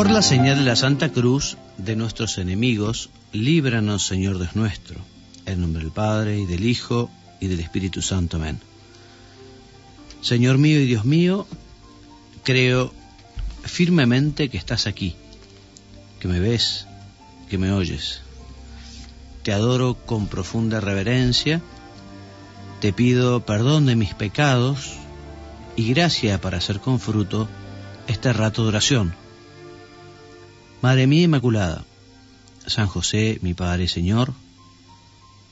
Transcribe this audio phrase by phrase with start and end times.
[0.00, 4.98] Por la señal de la Santa Cruz de nuestros enemigos, líbranos, Señor Dios nuestro.
[5.44, 8.38] En nombre del Padre, y del Hijo, y del Espíritu Santo.
[8.38, 8.58] Amén.
[10.22, 11.46] Señor mío y Dios mío,
[12.44, 12.94] creo
[13.62, 15.16] firmemente que estás aquí,
[16.18, 16.86] que me ves,
[17.50, 18.22] que me oyes.
[19.42, 21.60] Te adoro con profunda reverencia,
[22.80, 24.94] te pido perdón de mis pecados
[25.76, 27.50] y gracia para hacer con fruto
[28.06, 29.19] este rato de oración.
[30.82, 31.84] Madre mía Inmaculada,
[32.66, 34.32] San José, mi Padre Señor,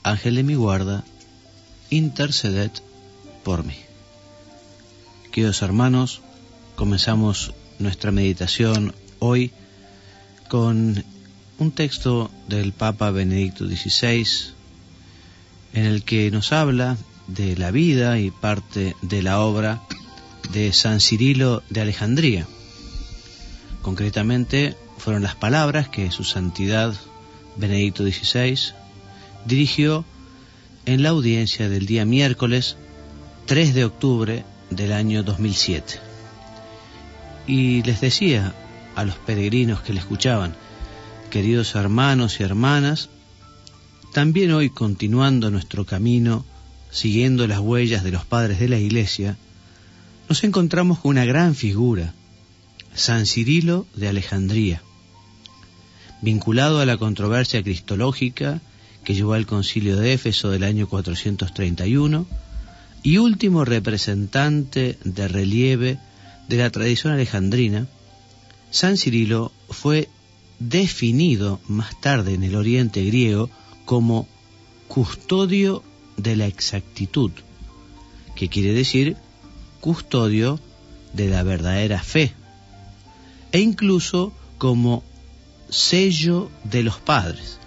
[0.02, 1.04] Ángel de mi guarda,
[1.90, 2.70] interceded
[3.44, 3.74] por mí.
[5.30, 6.22] Queridos hermanos,
[6.76, 9.52] comenzamos nuestra meditación hoy
[10.48, 11.04] con
[11.58, 14.26] un texto del Papa Benedicto XVI
[15.74, 19.82] en el que nos habla de la vida y parte de la obra
[20.52, 22.46] de San Cirilo de Alejandría.
[23.82, 26.94] Concretamente fueron las palabras que su santidad
[27.56, 28.74] Benedicto XVI
[29.46, 30.04] dirigió
[30.86, 32.76] en la audiencia del día miércoles
[33.46, 36.00] 3 de octubre del año 2007.
[37.46, 38.54] Y les decía
[38.94, 40.54] a los peregrinos que le escuchaban,
[41.30, 43.08] queridos hermanos y hermanas,
[44.12, 46.44] también hoy continuando nuestro camino,
[46.90, 49.36] siguiendo las huellas de los padres de la Iglesia,
[50.28, 52.14] nos encontramos con una gran figura,
[52.94, 54.82] San Cirilo de Alejandría,
[56.20, 58.60] vinculado a la controversia cristológica
[59.04, 62.26] que llevó al concilio de Éfeso del año 431
[63.02, 65.98] y último representante de relieve
[66.48, 67.86] de la tradición alejandrina,
[68.70, 70.08] San Cirilo fue
[70.58, 73.50] definido más tarde en el oriente griego
[73.84, 74.26] como
[74.88, 75.82] custodio
[76.16, 77.30] de la exactitud,
[78.34, 79.16] que quiere decir
[79.80, 80.58] custodio
[81.12, 82.32] de la verdadera fe,
[83.52, 85.04] e incluso como
[85.68, 87.58] sello de los padres.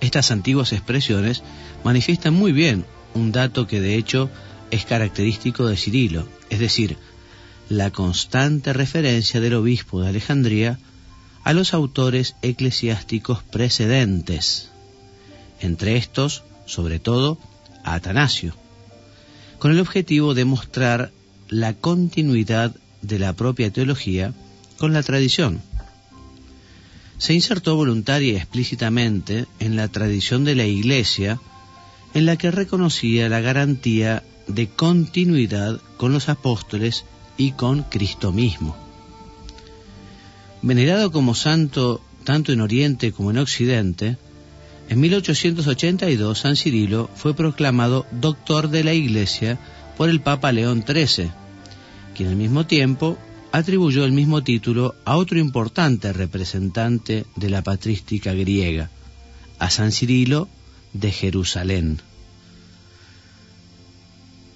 [0.00, 1.42] Estas antiguas expresiones
[1.82, 2.84] manifiestan muy bien
[3.14, 4.30] un dato que de hecho
[4.70, 6.96] es característico de Cirilo, es decir,
[7.68, 10.78] la constante referencia del obispo de Alejandría
[11.44, 14.70] a los autores eclesiásticos precedentes,
[15.60, 17.38] entre estos, sobre todo,
[17.84, 18.54] a Atanasio,
[19.58, 21.12] con el objetivo de mostrar
[21.48, 24.32] la continuidad de la propia teología
[24.78, 25.62] con la tradición.
[27.18, 31.40] Se insertó voluntaria y explícitamente en la tradición de la Iglesia,
[32.12, 37.04] en la que reconocía la garantía de continuidad con los apóstoles
[37.36, 38.76] y con Cristo mismo.
[40.62, 44.16] Venerado como santo tanto en Oriente como en Occidente,
[44.88, 49.58] en 1882 San Cirilo fue proclamado doctor de la Iglesia
[49.96, 51.30] por el Papa León XIII,
[52.14, 53.18] quien al mismo tiempo
[53.54, 58.90] atribuyó el mismo título a otro importante representante de la patrística griega,
[59.60, 60.48] a San Cirilo
[60.92, 62.00] de Jerusalén.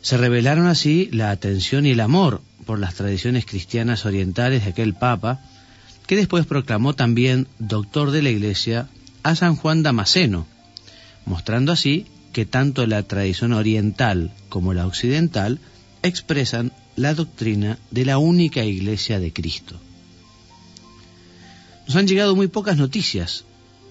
[0.02, 4.94] Se revelaron así la atención y el amor por las tradiciones cristianas orientales de aquel
[4.94, 5.42] papa,
[6.08, 8.88] que después proclamó también doctor de la Iglesia
[9.22, 10.48] a San Juan Damasceno,
[11.24, 15.60] mostrando así que tanto la tradición oriental como la occidental
[16.02, 19.76] expresan la doctrina de la única Iglesia de Cristo.
[21.86, 23.44] Nos han llegado muy pocas noticias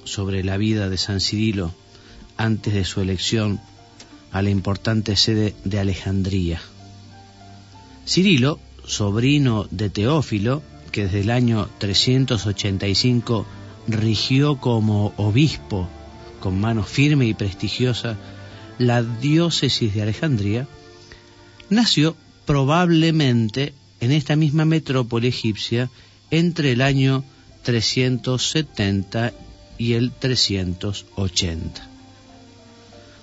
[0.03, 1.73] sobre la vida de San Cirilo
[2.35, 3.61] antes de su elección
[4.31, 6.61] a la importante sede de Alejandría.
[8.05, 10.61] Cirilo, sobrino de Teófilo,
[10.91, 13.45] que desde el año 385
[13.87, 15.87] rigió como obispo
[16.41, 18.17] con mano firme y prestigiosa
[18.79, 20.67] la diócesis de Alejandría,
[21.69, 25.91] nació probablemente en esta misma metrópoli egipcia
[26.31, 27.23] entre el año
[27.63, 29.33] 370
[29.77, 31.87] y el 380.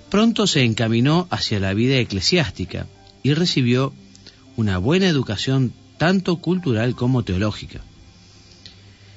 [0.09, 2.85] Pronto se encaminó hacia la vida eclesiástica
[3.23, 3.93] y recibió
[4.55, 7.81] una buena educación tanto cultural como teológica.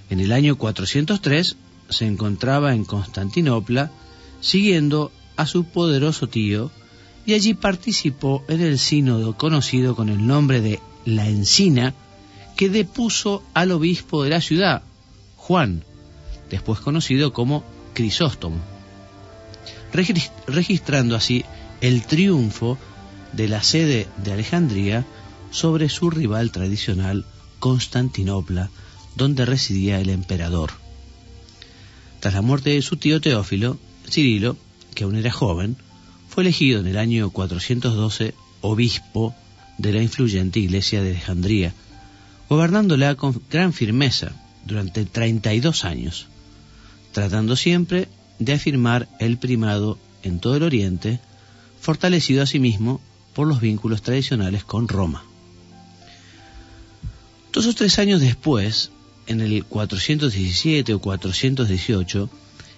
[0.09, 1.57] En el año 403
[1.91, 3.91] se encontraba en Constantinopla
[4.41, 6.71] siguiendo a su poderoso tío
[7.29, 11.93] y allí participó en el sínodo conocido con el nombre de La Encina,
[12.57, 14.83] que depuso al obispo de la ciudad,
[15.37, 15.85] Juan,
[16.49, 18.57] después conocido como Crisóstomo,
[19.93, 21.45] regis- registrando así
[21.83, 22.79] el triunfo
[23.35, 25.05] de la sede de Alejandría
[25.51, 27.27] sobre su rival tradicional,
[27.59, 28.71] Constantinopla,
[29.17, 30.71] donde residía el emperador.
[32.21, 33.77] Tras la muerte de su tío Teófilo,
[34.09, 34.57] Cirilo,
[34.95, 35.77] que aún era joven,
[36.39, 39.35] fue elegido en el año 412 obispo
[39.77, 41.75] de la influyente iglesia de Alejandría,
[42.49, 44.31] gobernándola con gran firmeza
[44.65, 46.29] durante 32 años,
[47.11, 48.07] tratando siempre
[48.39, 51.19] de afirmar el primado en todo el Oriente,
[51.81, 53.01] fortalecido asimismo
[53.35, 55.25] por los vínculos tradicionales con Roma.
[57.53, 58.93] Dos o tres años después,
[59.27, 62.31] en el 417 o 418,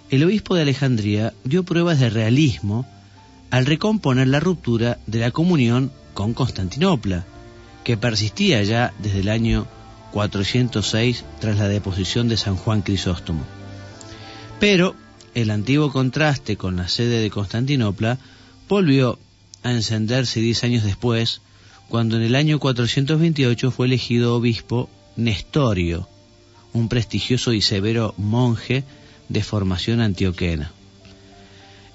[0.08, 2.86] el obispo de Alejandría dio pruebas de realismo
[3.50, 7.25] al recomponer la ruptura de la comunión con Constantinopla,
[7.85, 9.67] que persistía ya desde el año
[10.12, 13.43] 406 tras la deposición de San Juan Crisóstomo.
[14.58, 14.94] Pero
[15.35, 18.19] el antiguo contraste con la sede de Constantinopla
[18.69, 19.19] volvió
[19.62, 21.41] a encenderse diez años después,
[21.88, 26.08] cuando en el año 428 fue elegido obispo Nestorio,
[26.73, 28.85] un prestigioso y severo monje
[29.29, 30.73] de formación antioquena.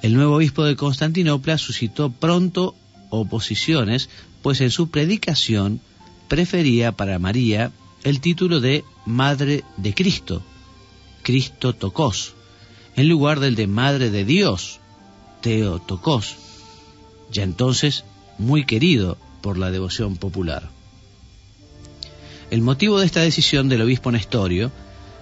[0.05, 2.75] El nuevo obispo de Constantinopla suscitó pronto
[3.09, 4.07] oposiciones,
[4.43, 5.81] pues en su predicación
[6.27, 7.71] prefería para María
[8.03, 10.43] el título de Madre de Cristo,
[11.23, 12.35] Cristo Tocos,
[12.95, 14.79] en lugar del de Madre de Dios,
[15.41, 16.35] Teotocos,
[17.31, 18.03] ya entonces
[18.37, 20.69] muy querido por la devoción popular.
[22.51, 24.71] El motivo de esta decisión del obispo Nestorio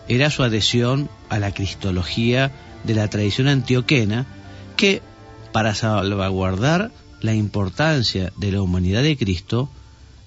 [0.09, 2.51] era su adhesión a la cristología
[2.83, 4.27] de la tradición antioquena
[4.75, 5.01] que,
[5.51, 6.91] para salvaguardar
[7.21, 9.69] la importancia de la humanidad de Cristo,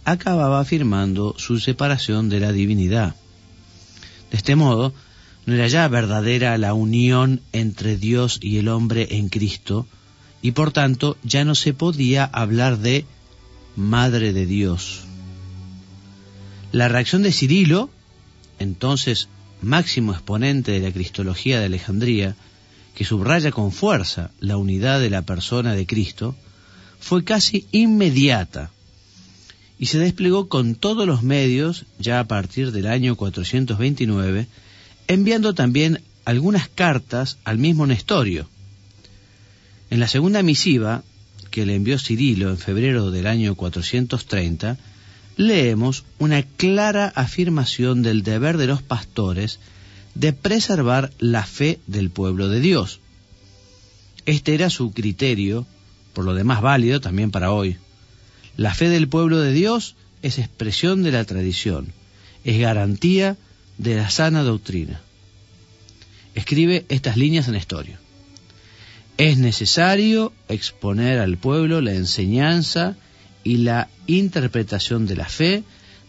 [0.04, 3.16] acababa afirmando su separación de la divinidad.
[4.30, 4.92] De este modo,
[5.46, 9.86] no era ya verdadera la unión entre Dios y el hombre en Cristo,
[10.42, 13.04] y por tanto ya no se podía hablar de
[13.76, 15.04] Madre de Dios.
[16.72, 17.90] La reacción de Cirilo,
[18.58, 19.28] entonces
[19.60, 22.36] máximo exponente de la Cristología de Alejandría,
[22.96, 26.34] que subraya con fuerza la unidad de la persona de Cristo,
[26.98, 28.70] fue casi inmediata
[29.78, 34.46] y se desplegó con todos los medios ya a partir del año 429,
[35.08, 38.48] enviando también algunas cartas al mismo Nestorio.
[39.90, 41.04] En la segunda misiva,
[41.50, 44.78] que le envió Cirilo en febrero del año 430,
[45.36, 49.60] leemos una clara afirmación del deber de los pastores
[50.16, 53.00] de preservar la fe del pueblo de Dios.
[54.24, 55.66] Este era su criterio,
[56.14, 57.76] por lo demás válido también para hoy.
[58.56, 61.92] La fe del pueblo de Dios es expresión de la tradición,
[62.44, 63.36] es garantía
[63.76, 65.02] de la sana doctrina.
[66.34, 67.98] Escribe estas líneas en Nestorio.
[69.18, 72.96] Es necesario exponer al pueblo la enseñanza
[73.44, 75.62] y la interpretación de la fe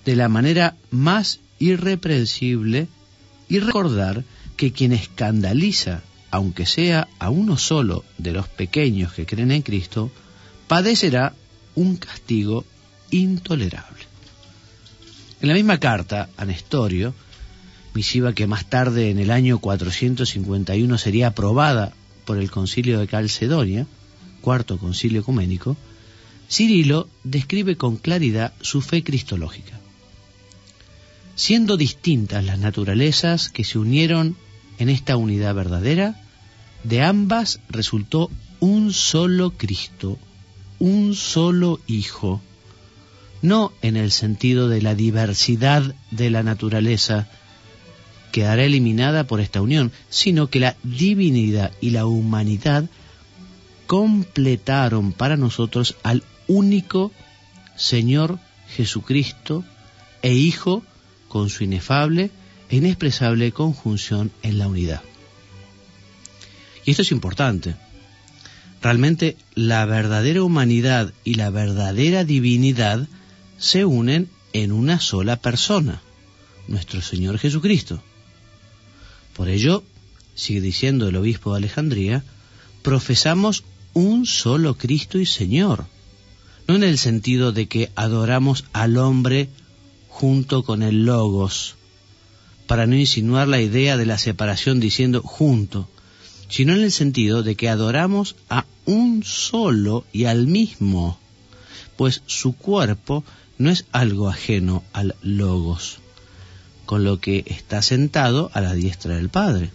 [0.06, 2.88] de la manera más irreprensible
[3.50, 4.24] y recordar
[4.56, 6.02] que quien escandaliza,
[6.32, 10.12] aunque sea a uno solo de los pequeños que creen en Cristo,
[10.68, 11.34] padecerá
[11.76, 12.66] un castigo
[13.12, 14.04] intolerable.
[15.40, 17.14] En la misma carta a Nestorio,
[17.94, 21.94] misiva que más tarde en el año 451 sería aprobada
[22.26, 23.88] por el concilio de Calcedonia,
[24.42, 25.78] cuarto concilio ecuménico,
[26.50, 29.80] Cirilo describe con claridad su fe cristológica.
[31.38, 34.36] Siendo distintas las naturalezas que se unieron
[34.80, 36.20] en esta unidad verdadera,
[36.84, 40.18] de ambas resultó un solo Cristo,
[40.80, 42.42] un solo Hijo,
[43.44, 47.28] no en el sentido de la diversidad de la naturaleza,
[48.32, 52.90] quedará eliminada por esta unión, sino que la divinidad y la humanidad
[53.86, 57.12] completaron para nosotros al único
[57.76, 58.40] Señor
[58.76, 59.64] Jesucristo
[60.24, 60.82] e Hijo
[61.28, 62.32] con su inefable
[62.70, 65.02] e inexpresable conjunción en la unidad.
[66.86, 67.76] Y esto es importante.
[68.82, 73.08] Realmente la verdadera humanidad y la verdadera divinidad
[73.58, 76.02] se unen en una sola persona,
[76.68, 78.02] nuestro Señor Jesucristo.
[79.36, 79.84] Por ello,
[80.36, 82.24] sigue diciendo el obispo de Alejandría,
[82.84, 85.86] profesamos un solo Cristo y Señor,
[86.68, 89.50] no en el sentido de que adoramos al hombre
[90.18, 91.76] junto con el Logos,
[92.66, 95.88] para no insinuar la idea de la separación diciendo junto,
[96.50, 101.20] sino en el sentido de que adoramos a un solo y al mismo,
[101.98, 103.24] pues su cuerpo
[103.60, 106.00] no es algo ajeno al Logos,
[106.88, 109.70] con lo que está sentado a la diestra del Padre.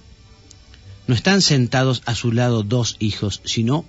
[1.07, 3.85] No están sentados a su lado dos hijos, sino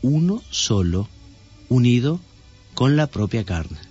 [0.00, 1.10] uno solo,
[1.68, 2.20] unido
[2.72, 3.89] con la propia carne.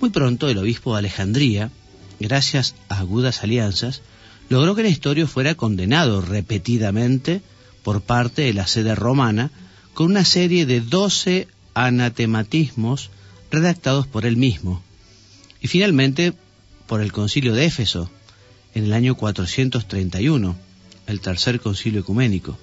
[0.00, 1.70] Muy pronto el obispo de Alejandría,
[2.18, 4.00] gracias a agudas alianzas,
[4.48, 7.42] logró que Nestorio fuera condenado repetidamente
[7.82, 9.50] por parte de la sede romana
[9.92, 13.10] con una serie de doce anatematismos
[13.50, 14.82] redactados por él mismo,
[15.60, 16.32] y finalmente
[16.86, 18.10] por el concilio de Éfeso
[18.74, 20.56] en el año 431,
[21.08, 22.58] el tercer concilio ecuménico.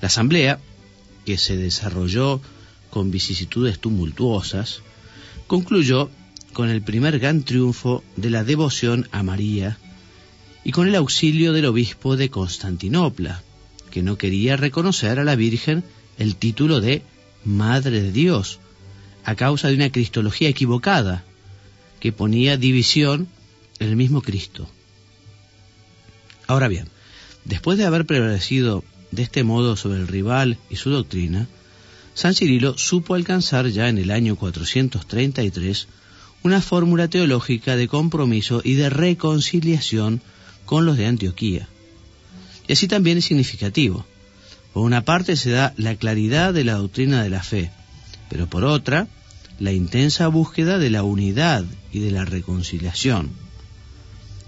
[0.00, 0.58] La asamblea,
[1.24, 2.40] que se desarrolló
[2.90, 4.82] con vicisitudes tumultuosas,
[5.46, 6.10] concluyó
[6.52, 9.78] con el primer gran triunfo de la devoción a María
[10.64, 13.42] y con el auxilio del obispo de Constantinopla,
[13.90, 15.84] que no quería reconocer a la Virgen
[16.18, 17.02] el título de
[17.44, 18.58] Madre de Dios,
[19.24, 21.24] a causa de una cristología equivocada
[22.00, 23.28] que ponía división
[23.78, 24.68] en el mismo Cristo.
[26.46, 26.88] Ahora bien,
[27.44, 31.48] después de haber prevalecido de este modo sobre el rival y su doctrina,
[32.16, 35.86] San Cirilo supo alcanzar ya en el año 433
[36.44, 40.22] una fórmula teológica de compromiso y de reconciliación
[40.64, 41.68] con los de Antioquía.
[42.66, 44.06] Y así también es significativo.
[44.72, 47.70] Por una parte se da la claridad de la doctrina de la fe,
[48.30, 49.08] pero por otra,
[49.60, 53.28] la intensa búsqueda de la unidad y de la reconciliación.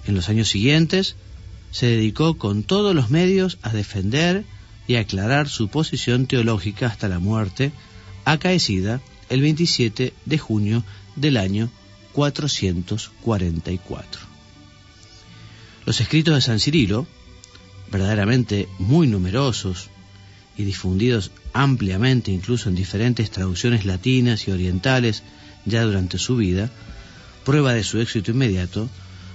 [0.06, 1.16] En los años siguientes,
[1.70, 4.46] se dedicó con todos los medios a defender
[4.88, 7.70] y aclarar su posición teológica hasta la muerte,
[8.24, 10.82] acaecida el 27 de junio
[11.14, 11.70] del año
[12.14, 14.22] 444.
[15.84, 17.06] Los escritos de San Cirilo,
[17.92, 19.90] verdaderamente muy numerosos
[20.56, 25.22] y difundidos ampliamente incluso en diferentes traducciones latinas y orientales
[25.66, 26.70] ya durante su vida,
[27.44, 28.88] prueba de su éxito inmediato,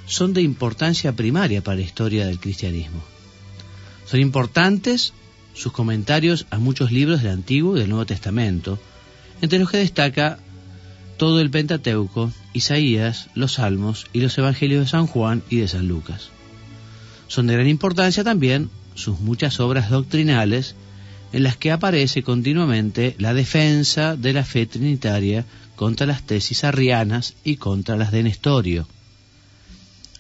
[0.06, 3.02] son de importancia primaria para la historia del cristianismo.
[4.06, 5.14] Son importantes
[5.54, 8.80] sus comentarios a muchos libros del Antiguo y del Nuevo Testamento,
[9.42, 10.40] entre los que destaca
[11.18, 15.88] todo el Pentateuco, Isaías, los Salmos y los Evangelios de San Juan y de San
[15.88, 16.30] Lucas.
[17.28, 20.76] Son de gran importancia también sus muchas obras doctrinales
[21.32, 25.46] en las que aparece continuamente la defensa de la fe trinitaria
[25.76, 28.88] contra las tesis arrianas y contra las de Nestorio.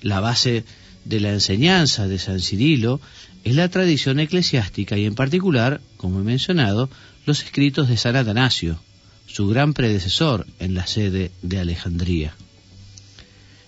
[0.01, 0.65] La base
[1.05, 3.01] de la enseñanza de San Cirilo
[3.43, 6.89] es la tradición eclesiástica y en particular, como he mencionado,
[7.25, 8.79] los escritos de San Atanasio,
[9.25, 12.35] su gran predecesor en la sede de Alejandría.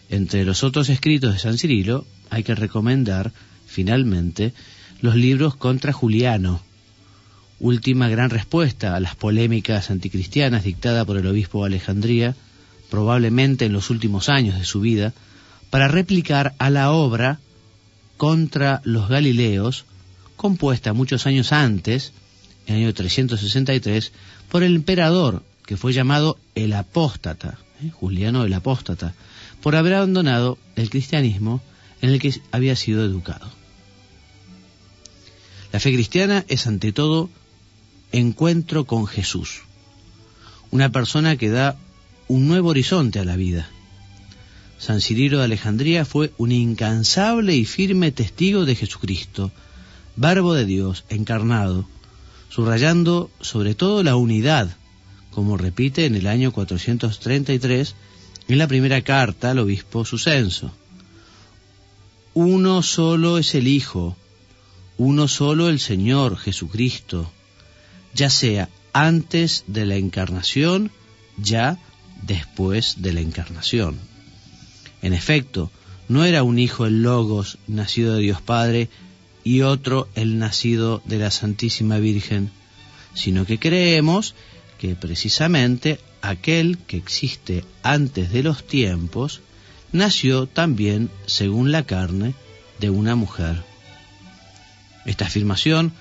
[0.09, 3.33] Entre los otros escritos de San Cirilo hay que recomendar,
[3.65, 4.53] finalmente,
[5.01, 6.61] los libros contra Juliano,
[7.59, 12.35] última gran respuesta a las polémicas anticristianas dictada por el obispo de Alejandría,
[12.89, 15.13] probablemente en los últimos años de su vida,
[15.75, 17.41] para replicar a la obra
[18.15, 19.83] contra los Galileos,
[20.37, 22.13] compuesta muchos años antes,
[22.65, 24.13] en el año 363,
[24.49, 27.89] por el emperador que fue llamado el apóstata, ¿eh?
[27.89, 29.15] Juliano el apóstata,
[29.61, 31.61] por haber abandonado el cristianismo
[32.01, 33.51] en el que había sido educado.
[35.73, 37.29] La fe cristiana es ante todo
[38.13, 39.63] encuentro con Jesús,
[40.71, 41.75] una persona que da
[42.29, 43.69] un nuevo horizonte a la vida,
[44.77, 49.51] San Cirilo de Alejandría fue un incansable y firme testigo de Jesucristo,
[50.15, 51.87] Verbo de Dios encarnado,
[52.49, 54.75] subrayando sobre todo la unidad,
[55.31, 57.95] como repite en el año 433
[58.47, 60.71] en la primera carta al obispo Susenso.
[62.33, 64.15] Uno solo es el Hijo,
[64.97, 67.31] uno solo el Señor Jesucristo,
[68.13, 70.91] ya sea antes de la encarnación,
[71.37, 71.79] ya
[72.21, 73.99] después de la encarnación.
[75.05, 75.69] En efecto,
[76.07, 78.89] no era un hijo el Logos, nacido de Dios Padre,
[79.43, 82.49] y otro el nacido de la Santísima Virgen,
[83.13, 84.33] sino que creemos
[84.79, 89.41] que precisamente aquel que existe antes de los tiempos
[89.91, 92.33] nació también según la carne
[92.79, 93.61] de una mujer.
[95.05, 95.93] Esta afirmación,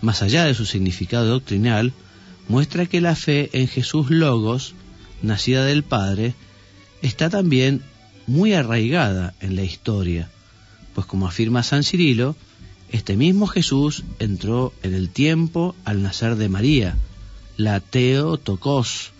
[0.00, 1.92] más allá de su significado doctrinal,
[2.48, 4.74] muestra que la fe en Jesús Logos,
[5.20, 6.32] nacida del Padre,
[7.02, 7.82] está también
[8.26, 10.30] muy arraigada en la historia,
[10.94, 12.36] pues como afirma San Cirilo,
[12.90, 16.96] este mismo Jesús entró en el tiempo al nacer de María,
[17.56, 19.10] la Teotocos,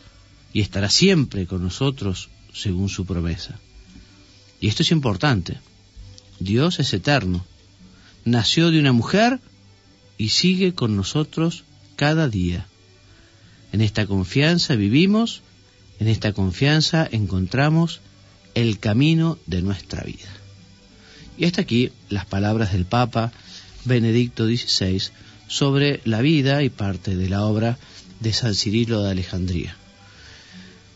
[0.53, 3.59] y estará siempre con nosotros según su promesa.
[4.61, 5.59] Y esto es importante.
[6.39, 7.45] Dios es eterno.
[8.25, 9.41] Nació de una mujer
[10.17, 11.65] y sigue con nosotros
[11.97, 12.67] cada día.
[13.73, 15.43] En esta confianza vivimos,
[15.99, 18.01] en esta confianza encontramos
[18.57, 20.31] el camino de nuestra vida.
[21.39, 23.31] Y hasta aquí las palabras del Papa
[23.85, 25.03] Benedicto XVI
[25.47, 27.79] sobre la vida y parte de la obra
[28.21, 29.77] de San Cirilo de Alejandría.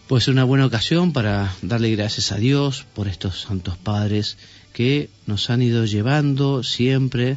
[0.09, 4.38] Pues una buena ocasión para darle gracias a Dios por estos santos padres
[4.73, 7.37] que nos han ido llevando siempre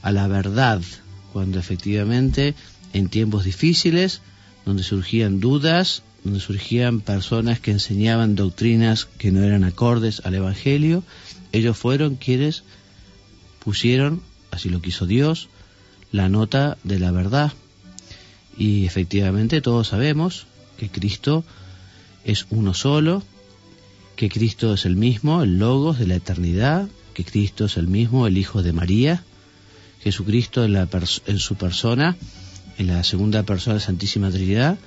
[0.00, 0.80] a la verdad,
[1.34, 2.54] cuando efectivamente
[2.94, 4.22] en tiempos difíciles,
[4.64, 11.04] donde surgían dudas, donde surgían personas que enseñaban doctrinas que no eran acordes al Evangelio,
[11.52, 12.64] ellos fueron quienes
[13.58, 15.48] pusieron, así lo quiso Dios,
[16.12, 17.52] la nota de la verdad.
[18.56, 20.46] Y efectivamente todos sabemos
[20.76, 21.44] que Cristo
[22.24, 23.22] es uno solo,
[24.16, 28.26] que Cristo es el mismo, el Logos de la eternidad, que Cristo es el mismo,
[28.26, 29.22] el Hijo de María,
[30.02, 30.88] Jesucristo en, la
[31.26, 32.16] en su persona,
[32.78, 34.78] en la segunda persona de la Santísima Trinidad,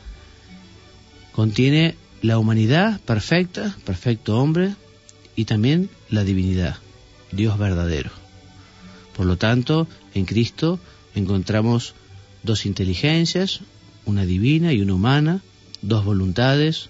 [1.31, 4.75] contiene la humanidad perfecta, perfecto hombre,
[5.35, 6.77] y también la divinidad,
[7.31, 8.11] Dios verdadero.
[9.15, 10.79] Por lo tanto, en Cristo
[11.15, 11.95] encontramos
[12.43, 13.61] dos inteligencias,
[14.05, 15.41] una divina y una humana,
[15.81, 16.89] dos voluntades,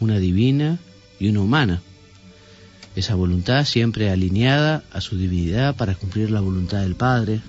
[0.00, 0.78] una divina
[1.18, 1.82] y una humana.
[2.94, 7.40] Esa voluntad siempre alineada a su divinidad para cumplir la voluntad del Padre.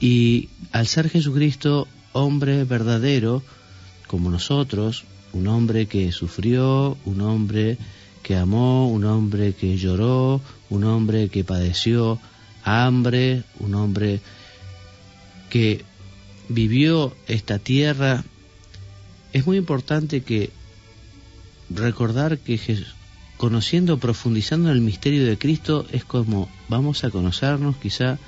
[0.00, 3.42] Y al ser Jesucristo hombre verdadero,
[4.10, 7.78] como nosotros, un hombre que sufrió, un hombre
[8.24, 12.18] que amó, un hombre que lloró, un hombre que padeció
[12.64, 14.18] hambre, un hombre
[15.48, 15.84] que
[16.48, 18.24] vivió esta tierra,
[19.32, 20.50] es muy importante que
[21.68, 22.58] recordar que
[23.36, 28.18] conociendo, profundizando en el misterio de Cristo, es como vamos a conocernos quizá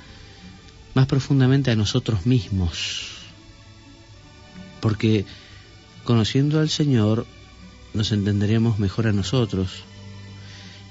[0.93, 3.09] más profundamente a nosotros mismos.
[4.79, 5.25] Porque
[6.03, 7.25] conociendo al Señor
[7.93, 9.83] nos entenderemos mejor a nosotros.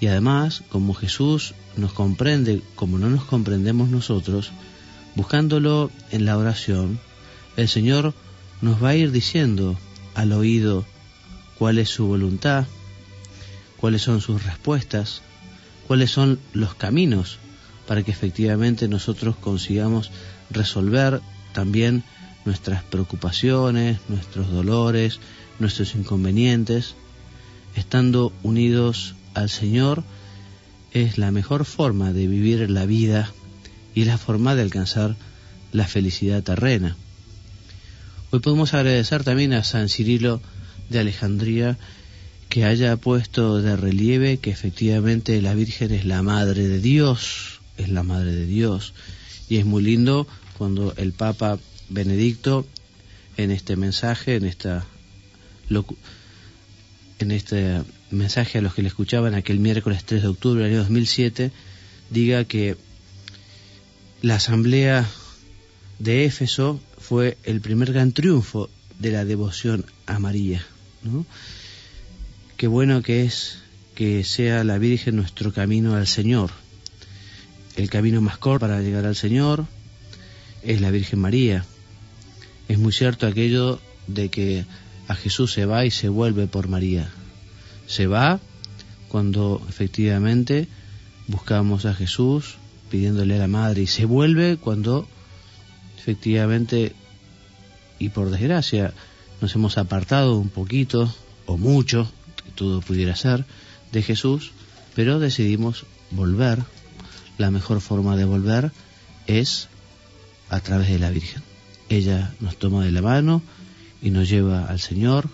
[0.01, 4.51] Y además, como Jesús nos comprende como no nos comprendemos nosotros,
[5.15, 7.01] buscándolo en la oración,
[7.57, 8.15] el Señor
[8.61, 9.79] nos va a ir diciendo
[10.15, 10.85] al oído
[11.59, 12.67] cuál es su voluntad,
[13.77, 15.23] cuáles son sus respuestas,
[15.87, 17.39] cuáles son los caminos
[17.87, 20.11] para que efectivamente nosotros consigamos
[20.51, 21.21] resolver
[21.53, 22.05] también
[22.45, 25.21] nuestras preocupaciones, nuestros dolores,
[25.59, 26.95] nuestros inconvenientes,
[27.77, 30.05] estando unidos al Señor,
[30.93, 33.33] es la mejor forma de vivir la vida
[33.95, 35.17] y la forma de alcanzar
[35.73, 36.97] la felicidad terrena.
[38.31, 40.41] Hoy podemos agradecer también a San Cirilo
[40.89, 41.79] de Alejandría
[42.49, 47.89] que haya puesto de relieve que efectivamente la Virgen es la Madre de Dios, es
[47.89, 48.93] la Madre de Dios.
[49.49, 50.27] Y es muy lindo
[50.59, 51.59] cuando el Papa
[51.93, 52.67] Benedicto
[53.37, 54.87] en este mensaje, en esta
[57.19, 60.81] en este mensaje a los que le escuchaban aquel miércoles 3 de octubre del año
[60.81, 61.51] 2007,
[62.11, 62.77] diga que
[64.21, 65.09] la asamblea
[65.99, 70.65] de Éfeso fue el primer gran triunfo de la devoción a María.
[71.03, 71.25] ¿no?
[72.57, 73.59] Qué bueno que es
[73.95, 76.51] que sea la Virgen nuestro camino al Señor.
[77.77, 79.67] El camino más corto para llegar al Señor
[80.63, 81.65] es la Virgen María.
[82.73, 84.65] Es muy cierto aquello de que
[85.07, 87.07] a Jesús se va y se vuelve por María.
[87.87, 88.41] Se va
[89.09, 90.69] cuando efectivamente
[91.29, 92.55] buscamos a Jesús
[92.89, 95.07] pidiéndole a la Madre y se vuelve cuando
[95.99, 96.95] efectivamente
[97.99, 98.95] y por desgracia
[99.43, 102.11] nos hemos apartado un poquito o mucho,
[102.43, 103.45] que todo pudiera ser,
[103.93, 104.53] de Jesús,
[104.95, 106.63] pero decidimos volver.
[107.37, 108.73] La mejor forma de volver
[109.27, 109.69] es
[110.49, 111.52] a través de la Virgen.
[111.93, 113.43] Ella nos toma de la mano,
[114.03, 115.29] y nos lleva al Señor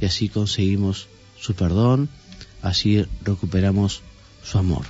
[0.00, 2.08] y así conseguimos su perdón,
[2.62, 4.02] así recuperamos
[4.42, 4.86] su amor.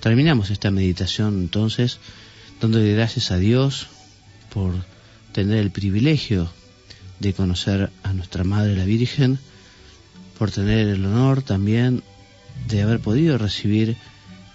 [0.00, 1.98] Terminamos esta meditación entonces
[2.60, 3.86] dándole gracias a Dios
[4.52, 4.74] por
[5.32, 6.50] tener el privilegio
[7.20, 9.38] de conocer a nuestra Madre la Virgen,
[10.38, 12.02] por tener el honor también
[12.66, 13.96] de haber podido recibir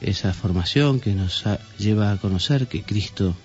[0.01, 1.43] esa formación que nos
[1.77, 3.35] lleva a conocer que Cristo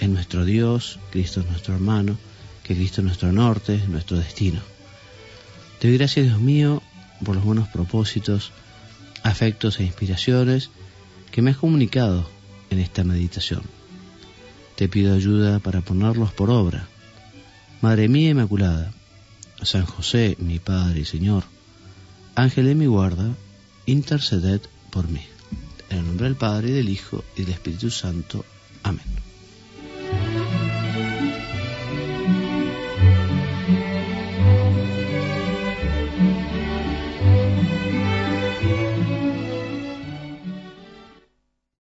[0.00, 2.18] es nuestro Dios, Cristo es nuestro hermano,
[2.62, 4.60] que Cristo es nuestro norte, nuestro destino.
[5.78, 6.82] Te doy gracias, Dios mío,
[7.24, 8.52] por los buenos propósitos,
[9.22, 10.70] afectos e inspiraciones
[11.30, 12.28] que me has comunicado
[12.70, 13.62] en esta meditación.
[14.74, 16.88] Te pido ayuda para ponerlos por obra.
[17.80, 18.92] Madre mía Inmaculada,
[19.62, 21.44] San José, mi Padre y Señor,
[22.34, 23.34] Ángel de mi guarda,
[23.86, 25.22] interceded por mí.
[25.88, 28.44] En el nombre del Padre, y del Hijo, y del Espíritu Santo.
[28.82, 29.25] Amén.